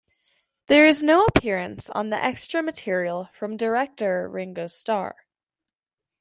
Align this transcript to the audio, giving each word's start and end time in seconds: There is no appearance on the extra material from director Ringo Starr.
There 0.65 0.87
is 0.87 1.03
no 1.03 1.25
appearance 1.25 1.87
on 1.91 2.09
the 2.09 2.15
extra 2.17 2.63
material 2.63 3.29
from 3.33 3.55
director 3.55 4.27
Ringo 4.27 4.65
Starr. 4.65 5.27